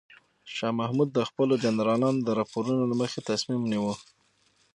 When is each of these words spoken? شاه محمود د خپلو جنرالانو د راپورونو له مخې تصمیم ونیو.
شاه 0.55 0.73
محمود 0.79 1.09
د 1.13 1.19
خپلو 1.29 1.53
جنرالانو 1.63 2.19
د 2.23 2.29
راپورونو 2.39 2.83
له 2.91 2.95
مخې 3.01 3.19
تصمیم 3.29 3.61
ونیو. 3.63 3.91